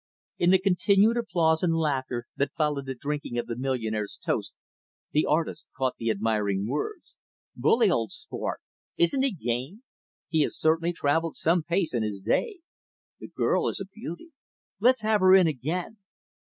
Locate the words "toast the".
4.17-5.27